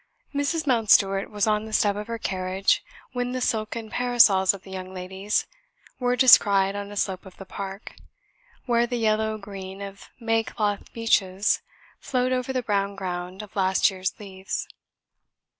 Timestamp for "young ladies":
4.71-5.45